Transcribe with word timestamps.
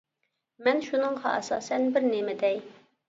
مەن 0.67 0.81
شۇنىڭغا 0.87 1.33
ئاساسەن 1.41 1.87
بىر 1.99 2.09
نېمە 2.15 2.37
دەي. 2.45 2.59